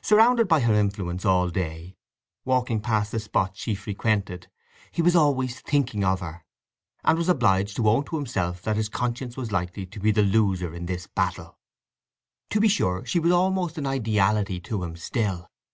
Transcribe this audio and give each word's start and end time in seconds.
Surrounded 0.00 0.48
by 0.48 0.60
her 0.60 0.72
influence 0.72 1.26
all 1.26 1.50
day, 1.50 1.94
walking 2.42 2.80
past 2.80 3.12
the 3.12 3.20
spots 3.20 3.60
she 3.60 3.74
frequented, 3.74 4.48
he 4.90 5.02
was 5.02 5.14
always 5.14 5.60
thinking 5.60 6.02
of 6.02 6.20
her, 6.20 6.46
and 7.04 7.18
was 7.18 7.28
obliged 7.28 7.76
to 7.76 7.86
own 7.86 8.02
to 8.02 8.16
himself 8.16 8.62
that 8.62 8.76
his 8.76 8.88
conscience 8.88 9.36
was 9.36 9.52
likely 9.52 9.84
to 9.84 10.00
be 10.00 10.10
the 10.10 10.22
loser 10.22 10.74
in 10.74 10.86
this 10.86 11.06
battle. 11.06 11.58
To 12.48 12.60
be 12.60 12.68
sure 12.68 13.04
she 13.04 13.18
was 13.20 13.32
almost 13.32 13.76
an 13.76 13.86
ideality 13.86 14.58
to 14.60 14.82
him 14.84 14.96
still. 14.96 15.50